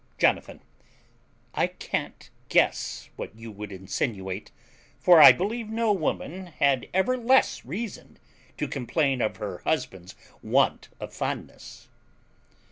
[0.17, 0.61] Jonathan.
[1.53, 4.49] I can't guess what you would insinuate,
[4.99, 8.17] for I believe no woman had ever less reason
[8.57, 11.87] to complain of her husband's want of fondness.